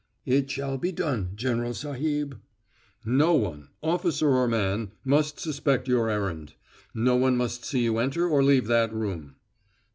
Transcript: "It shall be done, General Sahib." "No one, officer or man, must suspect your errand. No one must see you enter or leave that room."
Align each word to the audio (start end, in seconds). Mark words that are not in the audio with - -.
"It 0.25 0.49
shall 0.49 0.79
be 0.79 0.91
done, 0.91 1.33
General 1.35 1.75
Sahib." 1.75 2.39
"No 3.05 3.35
one, 3.35 3.67
officer 3.83 4.29
or 4.29 4.47
man, 4.47 4.93
must 5.05 5.39
suspect 5.39 5.87
your 5.87 6.09
errand. 6.09 6.55
No 6.95 7.15
one 7.15 7.37
must 7.37 7.63
see 7.63 7.83
you 7.83 7.99
enter 7.99 8.27
or 8.27 8.41
leave 8.43 8.65
that 8.65 8.91
room." 8.91 9.35